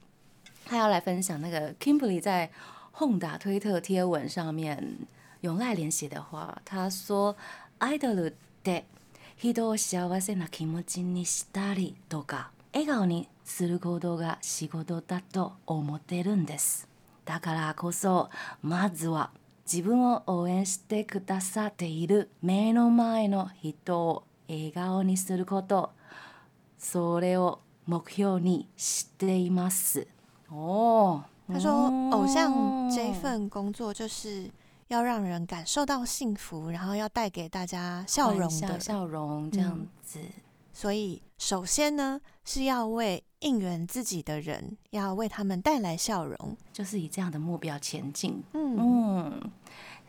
[0.65, 2.51] 他要来分享那个 Kimberly 在
[2.91, 4.97] 轰打推特贴文上面。
[5.41, 7.35] 永濑廉写的话，他说
[7.79, 8.85] ：“アイドルで
[9.37, 16.87] 人を幸せな気持ちにしたりとか、笑顔にすることが仕事だと思ってるんです。
[17.25, 18.29] だからこそ、
[18.61, 19.31] まずは
[19.65, 25.91] 自分を応援してくださっている目の前の人を笑顔にすること、
[26.77, 30.07] それを目標にしています。”
[30.51, 34.51] 哦，他说：“偶像这份工作就是。”
[34.91, 40.19] 要让人感受到幸福，然后要带给大家笑容的笑容，这样子。
[40.73, 48.43] 所以，首先呢，是要为应援自己的人，要为他们带来笑容，就是以这样的目标前进。
[48.53, 49.51] 嗯嗯，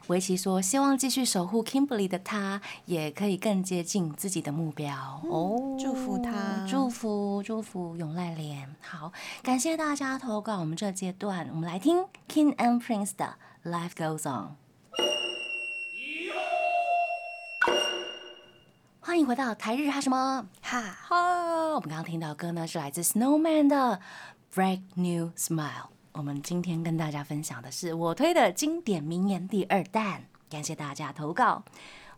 [0.09, 4.93] 维奇说，希望继续守护 Kimberly 的他，也可以更接近自己的目标。
[5.31, 8.75] 哦，祝福他，祝福祝福永濑廉。
[8.81, 9.13] 好，
[9.45, 10.59] 感谢大家投稿。
[10.59, 14.57] 我们这阶段，我们来听 King and Prince 的 Life Goes On。
[19.01, 21.75] 欢迎回到台日哈什么哈哈！
[21.75, 24.01] 我们刚刚听到歌呢，是来自 Snowman 的
[24.57, 25.61] 《Break New Smile》。
[26.13, 31.63] 我们今天跟大家分享的是我推的经典名言第二弹，感谢大家投稿。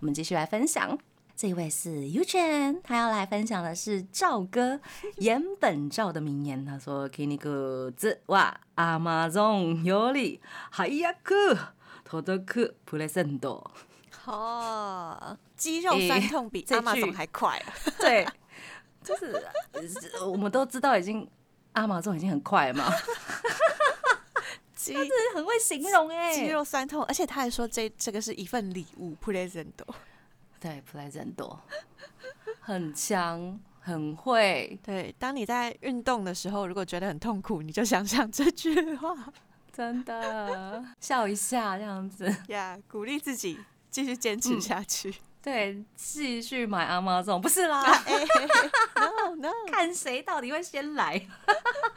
[0.01, 0.99] 我们继续来分享。
[1.37, 4.81] 这位是 U 泉，他要来分享的是赵哥
[5.17, 6.65] 岩本赵的名言。
[6.65, 11.74] 他说：“给你个字哇，阿妈总有理，还呀个
[12.21, 13.71] 托得克普雷森多。”
[14.27, 17.63] 哦，肌肉酸痛比阿玛总还快。
[18.01, 18.27] 对，
[19.03, 19.35] 就是
[20.25, 21.29] 我们都知道，已经
[21.73, 22.91] 阿玛总已经很快了嘛。
[24.87, 29.73] 他真的很会形容哎，肌肉酸痛，而且他还说这这个是一份礼物，present。
[30.61, 31.59] 对，present，
[32.61, 34.79] 很强，很会。
[34.83, 39.15] 对，当你在运动的时候，如果觉得很痛苦，你就想想这句话，
[39.75, 43.59] 真的笑一下这样子呀，鼓励自己
[43.91, 45.13] 继续坚持下去。
[45.43, 47.83] 对，继续买阿妈粽，不是啦
[48.95, 51.21] ，no no， 看谁到底会先来，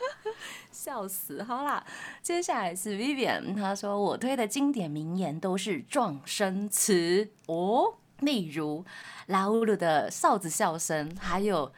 [0.70, 1.42] 笑死！
[1.44, 1.82] 好啦，
[2.22, 8.84] 接下来是 Vivian，他说我推的经典名言都是撞声词哦，例如
[9.28, 11.72] 拉乌鲁的哨子笑声，还有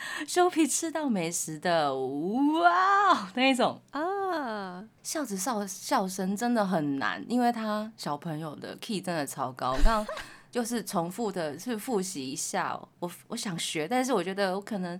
[0.26, 10.06] 修皮吃到美食的哇那一种啊，笑子笑笑声真的很难，因为他小朋友的 key 真的超高，我刚。
[10.50, 12.74] 就是重复的，去复习一下。
[13.00, 14.98] 我我想学，但是我觉得我可能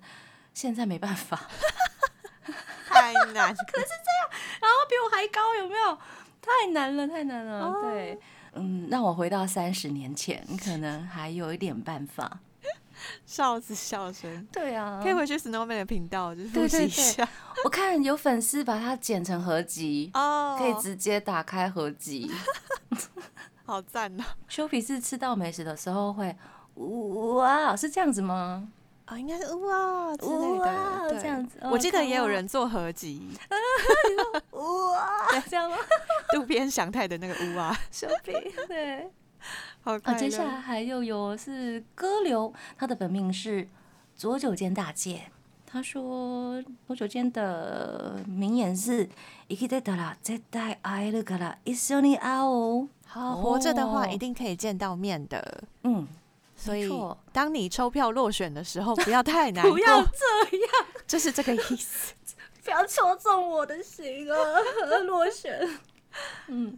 [0.53, 1.41] 现在没办法，
[2.85, 3.49] 太难。
[3.55, 4.31] 可是这样，
[4.61, 5.99] 然后比我还高，有没有？
[6.43, 7.73] 太难了，太难了。
[7.83, 8.21] 对，
[8.53, 12.41] 嗯，让我回到三十年前，可能还有一点办法。
[13.27, 17.29] 哨子笑声，对啊，可以回去 Snowman 的频道，就是复习一下。
[17.65, 22.31] 我看有粉丝把它剪成合集，哦，可以直接打开合集。
[23.65, 24.25] 好赞呐！
[24.49, 26.35] 修皮是吃到美食的时候会
[26.75, 28.69] 哇，是这样子吗？
[29.05, 31.59] 啊，应该是哇之类的，这样子。
[31.63, 33.31] 我记得也有人做合集，
[34.51, 35.77] 哇，这样吗？
[36.33, 38.33] 渡边祥太的那个呜啊，修皮
[38.67, 39.11] 对。
[39.88, 43.68] 好，接下来还有有是歌流，他的本命是
[44.16, 45.32] 左九间大介。
[45.66, 49.10] 他说左九间的名言是：
[49.50, 52.88] 生きてたら絶対会えるから一緒に会おう。
[53.08, 55.64] 好，活着的话一定可以见到面的。
[55.82, 56.08] 嗯，
[56.56, 56.88] 所以
[57.32, 62.14] 当你抽票落选的时候，不要太难过， 不要这样，就是这个意思。
[62.64, 64.38] 不要戳中我的心啊！
[65.06, 65.68] 落选。
[66.48, 66.78] 嗯，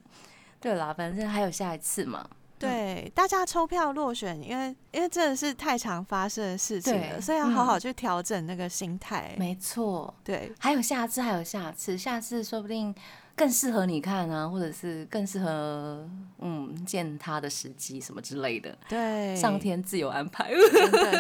[0.60, 2.28] 对啦，反正还有下一次嘛。
[2.61, 9.35] 对，大家抽票落选，因为因为真的是太常发生的事情了，所以要好好去调整那个心态。
[9.39, 12.95] 没错，对，还有下次，还有下次，下次说不定。
[13.37, 16.07] 更适合你看啊，或者是更适合
[16.41, 18.77] 嗯见他的时机什么之类的。
[18.87, 20.53] 对，上天自有安排。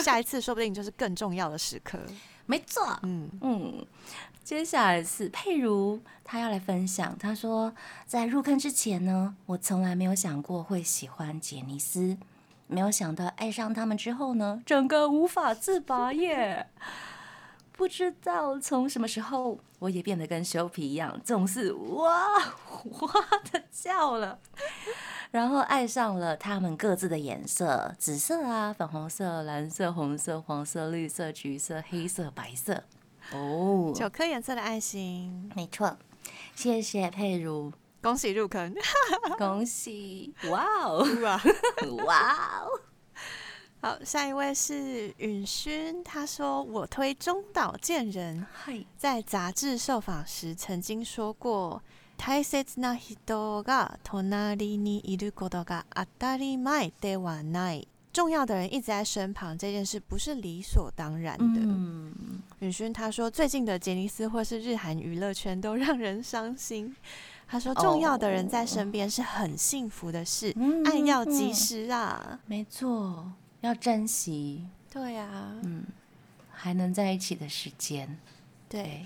[0.02, 1.98] 下一次说不定就是更重要的时刻。
[2.44, 3.86] 没错，嗯嗯。
[4.42, 7.16] 接下来是佩如，她要来分享。
[7.18, 7.72] 她说，
[8.06, 12.16] 在入坑之前呢，我从来没有想过会喜欢杰尼斯，
[12.66, 16.66] 没有想到爱上他们之后呢，整个无法自拔耶。
[17.72, 22.36] 不知道从什么时候，我也变得跟修皮一样，总是哇
[23.00, 23.12] 哇
[23.52, 24.38] 的叫了，
[25.30, 32.82] 然后爱上了他们各自的颜色：紫色啊、粉红色、蓝色、红色、黄色、绿色、橘色、黑色、白色。
[33.31, 35.97] 哦，九颗颜色的爱心，没错。
[36.55, 37.71] 谢谢佩如，
[38.01, 38.73] 恭喜入坑，
[39.37, 40.33] 恭喜！
[40.49, 41.05] 哇哦，
[42.05, 42.79] 哇哦。
[43.81, 48.45] 好，下一位是允勋，他说我推中岛健人，
[48.97, 51.81] 在杂志受访时曾经说过，
[52.17, 57.87] 大切な人が隣にいることが当たり前ではない。
[58.12, 61.60] 重要的人一直在身旁，这件事不是理所当然的。
[62.60, 66.94] 允勋他说，最近的杰尼斯或是日韩娱乐圈都让人伤心。
[67.46, 70.54] 他说，重要的人在身边是很幸福的事，
[70.84, 73.32] 爱要及时啊，没错。
[73.60, 75.84] 要珍惜，对呀，嗯，
[76.50, 78.18] 还能在一起的时间，
[78.68, 79.04] 对，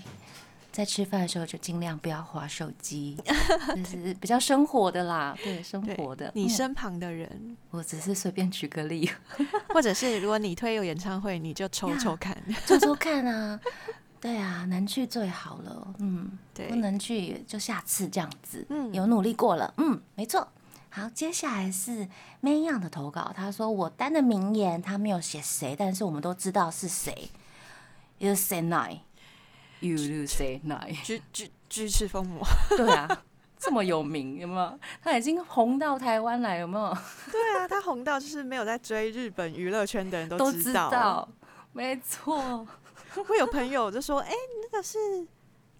[0.75, 3.17] 在吃饭的时候就尽量不要划手机，
[3.73, 6.29] 就是比较生活的啦，对，生活的。
[6.35, 9.09] 你身旁的人，我只是随便举个例，
[9.73, 12.35] 或者是如果你推有演唱会，你就抽抽看，
[12.67, 13.57] 抽抽看啊，
[14.19, 20.45] 对啊，能去最好了，嗯，对，不能去就下次这样子，嗯，有努力过了，嗯，没错。
[20.89, 22.07] 好，接下来是
[22.41, 23.31] Mayan 的投稿。
[23.35, 27.29] 他说：“我单的名言，他没有写谁，但是我们都知道是谁。
[28.17, 28.99] You say nine,
[29.79, 30.95] you say nine。
[31.03, 32.45] 巨巨巨翅风魔，
[32.77, 33.23] 对啊，
[33.57, 34.79] 这么有名，有没有？
[35.03, 36.97] 他已经红到台湾来，有没有？
[37.31, 41.27] 对啊，他红到就是没有在追日本娱乐圈的人都知道。
[41.73, 42.65] 没错，
[43.27, 44.31] 会有朋友就说：“哎，
[44.63, 44.97] 那个是。”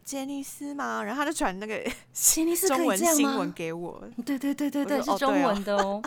[0.05, 1.01] 杰尼斯吗？
[1.03, 1.83] 然后他就传那个
[2.13, 3.99] 杰尼斯中文新闻给我。
[4.23, 5.99] 对对对对对，是中文的哦。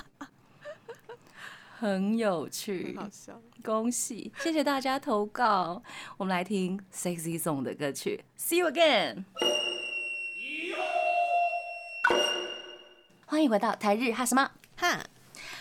[1.81, 3.41] 很有趣，好笑。
[3.63, 5.81] 恭喜，谢谢大家投稿。
[6.17, 9.23] 我们来听 Sexy Song 的歌曲，See you again。
[13.27, 15.05] 欢迎回到台日哈什么哈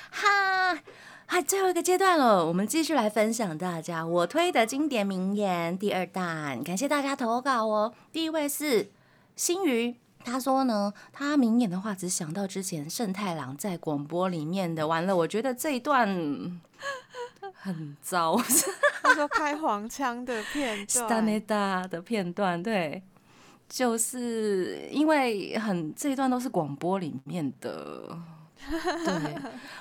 [0.09, 0.79] 哈。
[1.27, 6.63] 嗨，最后一个阶段了，我们继续来分享大家我推的经典名言第二弹。
[6.63, 7.93] 感谢大家投稿哦。
[8.11, 8.89] 第一位是
[9.35, 9.97] 新宇，
[10.29, 16.05] 他说呢，他明眼的话只想到之前圣太郎在广播里面的，完了，我觉得这一段
[17.53, 18.37] 很糟。
[19.01, 23.01] 他说开黄腔的片段 s t a n e d a 的片段，对，
[23.69, 28.19] 就是因为很这一段都是广播里面的，
[28.69, 29.35] 对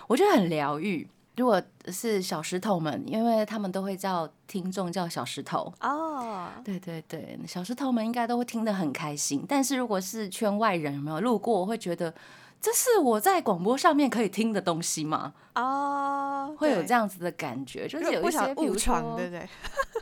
[0.07, 1.09] 我觉得很疗愈。
[1.37, 9.45] 如果是小石头们，因为他们都会叫听众叫小石头哦，对对对，小石头们应该都会听得很开心。
[9.49, 12.13] 但是如果是圈外人，有没有路过，我会觉得
[12.61, 15.35] 这是我在广播上面可以听的东西吗？
[15.55, 19.49] 哦，会有这样子的感觉，就是有一些误闯，对不对？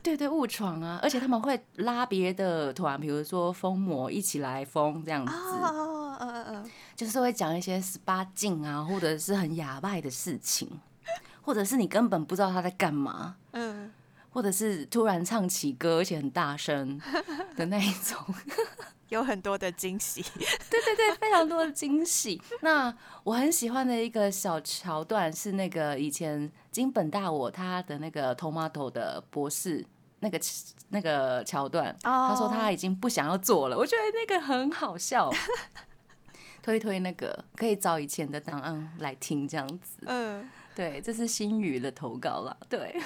[0.03, 1.01] 对对，误闯啊！
[1.03, 10.68] 而且他们会拉别的团，比如说疯魔一起来疯这样子，嗯嗯嗯，就是会讲一些十八禁啊，或者是很哑巴的事情。
[11.45, 13.93] 或者是你根本不知道他在干嘛，嗯，
[14.31, 16.99] 或者是突然唱起歌而且很大声
[17.55, 18.19] 的那一种，
[19.11, 20.23] 有很多的惊喜，
[20.71, 22.41] 对对对，非常多的惊喜。
[22.63, 22.93] 那
[23.23, 29.85] 我很喜欢的一个小桥段是那个以前金本大我他的那个 Tomato 的博士
[30.21, 30.41] 那个
[30.89, 35.31] 那个桥段，他说他已经不想要做了，我觉得那个很好笑，
[36.63, 40.49] 推推那个可以找以前的档案来听这样子，嗯。
[40.75, 42.57] 对，这是新宇的投稿了。
[42.68, 43.01] 对，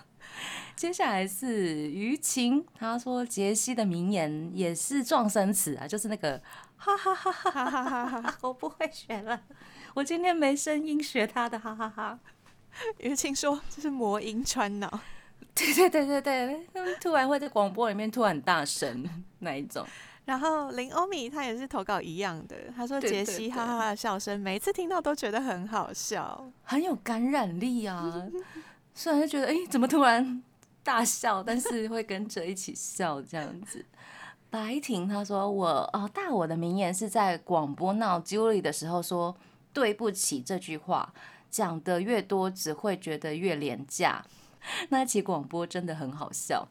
[0.76, 6.40] 接下来是于晴，他说杰西的名言也是撞声词啊，就是那个
[6.76, 9.42] 哈哈哈哈哈哈哈，我不会学了，
[9.94, 12.18] 我今天没声音学他的哈哈哈。
[12.98, 15.00] 于晴说这是魔音穿脑，
[15.54, 16.22] 对对对对
[16.72, 19.04] 对，突然会在广播里面突然大声
[19.40, 19.84] 那一种。
[20.24, 28.28] 然后林欧米他也是投稿一样的，他说杰西哈哈的笑声，每一次听到都觉得很好笑，很有感染力啊。
[28.94, 30.42] 虽然就觉得哎，怎么突然
[30.82, 33.84] 大笑，但是会跟着一起笑这样子。
[34.50, 39.36] 白婷他说我哦，大我的名言是在广播闹 Julie 的时候说
[39.72, 41.12] 对不起这句话，
[41.48, 44.24] 讲的越多只会觉得越廉价。
[44.90, 46.68] 那期广播真的很好笑。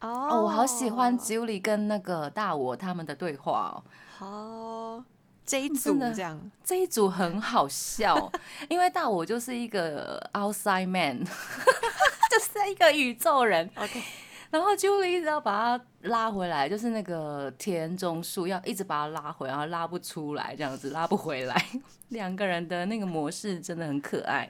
[0.00, 3.82] 哦，我好喜欢 Julie 跟那个大我他们的对话
[4.18, 4.26] 哦。
[4.26, 5.04] 哦，
[5.44, 8.30] 这一组这样，这一组很好笑，
[8.68, 11.18] 因为大我就是一个 outside man，
[12.30, 13.68] 就是一个宇宙人。
[13.76, 14.02] OK，
[14.50, 21.66] 然后 Julie 一直要把他拉回来，就是那个田中树要一直把他拉回，然后拉不出来，这样子拉不回来。
[22.08, 24.48] 两个人的那个模式真的很可爱。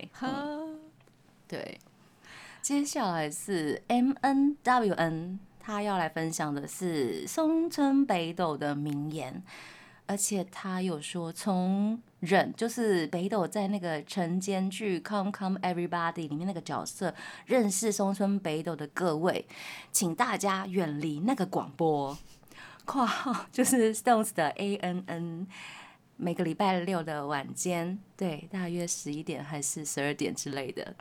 [1.49, 1.79] 对。
[2.63, 9.43] 接下来是 M N W N，他要来分享的是松村北斗的名言，
[10.07, 17.15] 而且他有说从忍，就是北斗在那个晨间剧《Come Come Everybody》里面那个角色
[17.47, 19.47] 认识松村北斗的各位，
[19.91, 22.17] 请大家远离那个广播
[22.85, 25.47] （括号就是 Stones 的 A N N），
[26.17, 30.95] 每个礼拜六的晚间，对，大约十一点还是十二点之类的，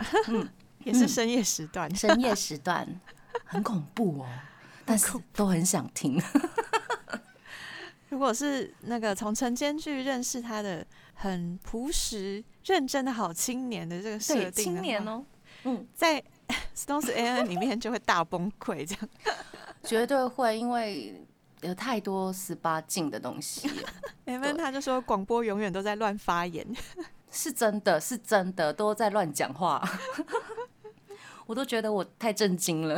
[0.84, 2.88] 也是深夜时段，深夜时段
[3.46, 4.28] 很恐怖哦，
[4.86, 6.22] 但是都很想听。
[8.10, 15.24] 如果是那个从晨间剧认识他的很朴实、认真的好青年的这个设定，青年哦，
[15.64, 16.24] 嗯，在
[16.76, 19.10] Stones A N 里面就会大崩溃，这样
[19.84, 21.24] 绝对会，因为
[21.62, 23.70] 有太多十八禁的东西。
[24.26, 26.66] A N 他就说广播永远都在乱发言，
[27.30, 29.88] 是真的是真的都在乱讲话。
[31.50, 32.96] 我都觉得我太震惊了。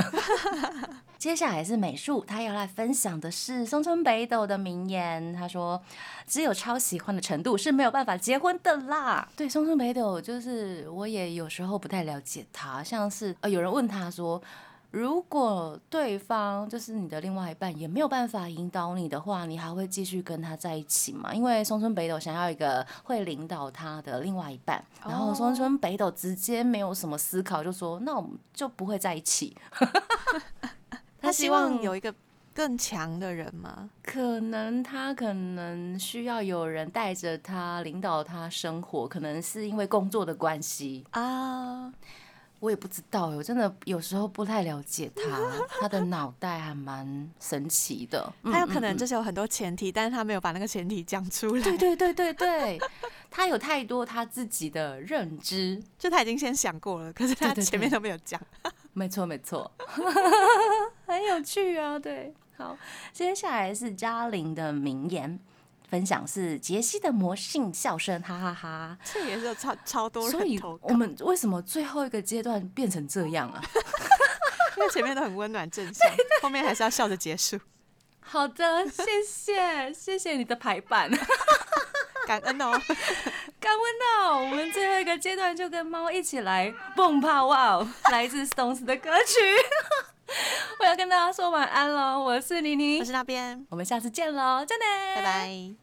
[1.17, 5.31] 接下来是美术，他要来分享的是松村北斗的名言。
[5.33, 5.81] 他说
[6.27, 14.41] ：“只有超喜欢的程度是没有办法结婚的啦。”对，松村北斗就是我也有时候不太了解他，像是呃有人问他说。
[14.91, 21.33] 如果对方就是你的另外一半，也没有办法引导你的话，你还会继续跟他在一起吗？
[21.33, 29.55] 因为松村北斗想要一个会领导他的另外一半，然后松村北斗直接没有什么思考就说：“那我们就不会在一起。
[31.21, 32.13] ”他希望有一个
[32.53, 33.89] 更强的人吗？
[34.03, 41.93] 可能他可能需要有人带着他领导他生活，可能是因为工作的关系啊。
[42.61, 48.31] 我也不知道，我真的有时候不太了解他，他的脑袋还蛮神奇的。
[48.43, 51.61] 他有可能就是有很多前提，但是他没有把那个前提讲出来。
[51.63, 52.79] 对对对对对，
[53.31, 58.39] 他有太多他自己的认知，就他已经先想过了，可是他前面都没有讲。
[58.93, 59.69] 没 错没错，
[61.07, 61.97] 很有趣啊。
[61.97, 62.77] 对，好，
[63.11, 65.39] 接下来是嘉玲的名言。
[65.91, 73.61] 分享是杰西的魔性笑声，哈哈哈这也是有超超多所以人投稿我，们为什么最后一个阶段变成这样啊？
[74.77, 76.09] 因为前面都很温暖正向，
[76.41, 77.59] 后面还是要笑着结束。
[78.21, 81.11] 好的，谢谢，谢谢你的排版。
[82.25, 82.71] 感恩哦，
[83.59, 89.39] 感恩到我们最后一个阶段就跟猫一起来蹦趴哇哦，来自 Stones 的歌曲。
[90.79, 94.85] 我要跟大家说晚安喽，我是妮妮我，是那边，我们下次见喽，真的，
[95.15, 95.75] 拜拜。